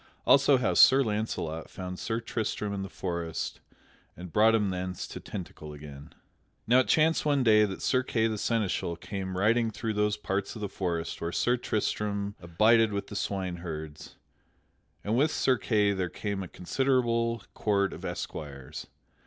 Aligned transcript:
Also 0.25 0.57
how 0.57 0.73
Sir 0.73 1.03
Launcelot 1.03 1.69
found 1.69 1.99
Sir 1.99 2.19
Tristram 2.19 2.73
in 2.73 2.81
the 2.81 2.89
forest 2.89 3.59
and 4.17 4.33
brought 4.33 4.55
him 4.55 4.71
thence 4.71 5.05
to 5.05 5.19
Tintagel 5.19 5.73
again._ 5.75 6.13
Now 6.65 6.79
it 6.79 6.87
chanced 6.87 7.23
one 7.23 7.43
day 7.43 7.65
that 7.65 7.83
Sir 7.83 8.01
Kay 8.01 8.25
the 8.25 8.39
Seneschal 8.39 8.95
came 8.95 9.37
riding 9.37 9.69
through 9.69 9.93
those 9.93 10.17
parts 10.17 10.55
of 10.55 10.61
the 10.61 10.67
forest 10.69 11.21
where 11.21 11.31
Sir 11.31 11.55
Tristram 11.55 12.33
abided 12.41 12.91
with 12.91 13.09
the 13.09 13.15
swineherds, 13.15 14.15
and 15.03 15.15
with 15.15 15.29
Sir 15.29 15.59
Kay 15.59 15.93
there 15.93 16.09
came 16.09 16.41
a 16.41 16.47
considerable 16.47 17.43
court 17.53 17.93
of 17.93 18.03
esquires. 18.03 18.87